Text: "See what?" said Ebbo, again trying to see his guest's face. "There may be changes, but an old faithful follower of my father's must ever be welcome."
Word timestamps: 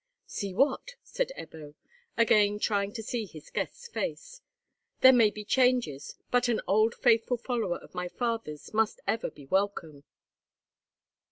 "See 0.25 0.55
what?" 0.55 0.95
said 1.03 1.31
Ebbo, 1.37 1.75
again 2.17 2.57
trying 2.57 2.91
to 2.93 3.03
see 3.03 3.27
his 3.27 3.51
guest's 3.51 3.87
face. 3.87 4.41
"There 5.01 5.13
may 5.13 5.29
be 5.29 5.45
changes, 5.45 6.15
but 6.31 6.47
an 6.47 6.59
old 6.65 6.95
faithful 6.95 7.37
follower 7.37 7.77
of 7.77 7.93
my 7.93 8.07
father's 8.07 8.73
must 8.73 8.99
ever 9.05 9.29
be 9.29 9.45
welcome." 9.45 10.03